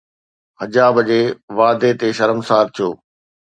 حجاب 0.59 0.95
جي 1.09 1.19
واعدي 1.59 1.91
تي 1.99 2.09
شرمسار 2.21 2.65
ٿيو 2.75 2.89